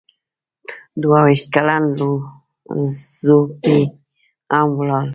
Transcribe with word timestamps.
دوه 1.01 1.19
ویشت 1.25 1.47
کلن 1.55 1.83
لو 1.99 2.11
ځو 3.21 3.37
پي 3.61 3.79
هم 4.53 4.67
ولاړ 4.79 5.05
و. 5.07 5.09